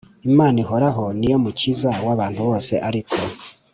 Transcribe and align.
Imana 0.29 0.55
ihoraho 0.63 1.01
ari 1.11 1.27
yo 1.31 1.37
Mukiza 1.43 1.89
w 2.05 2.07
abantu 2.15 2.39
bose 2.47 2.73
ariko 2.89 3.15